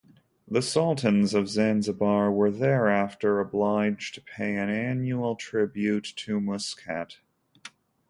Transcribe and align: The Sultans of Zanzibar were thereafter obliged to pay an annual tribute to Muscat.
The 0.47 0.63
Sultans 0.63 1.35
of 1.35 1.47
Zanzibar 1.47 2.31
were 2.31 2.49
thereafter 2.49 3.39
obliged 3.39 4.15
to 4.15 4.21
pay 4.21 4.55
an 4.55 4.67
annual 4.67 5.35
tribute 5.35 6.11
to 6.15 6.39
Muscat. 6.41 7.19